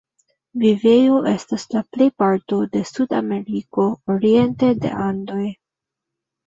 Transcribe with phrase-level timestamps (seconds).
[0.61, 5.49] Vivejo estas la plejparto de Sud-Ameriko oriente de Andoj.